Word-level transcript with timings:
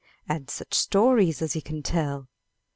And 0.27 0.49
such 0.49 0.73
stories 0.73 1.43
as 1.43 1.53
he 1.53 1.61
can 1.61 1.83
tell! 1.83 2.27